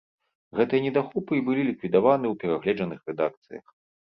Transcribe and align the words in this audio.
Гэтыя 0.59 0.81
недахопы 0.85 1.33
і 1.39 1.43
былі 1.49 1.65
ліквідаваны 1.69 2.27
ў 2.33 2.41
перагледжаных 2.45 2.99
рэдакцыях. 3.13 3.65